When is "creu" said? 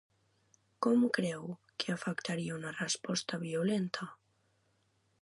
1.17-1.45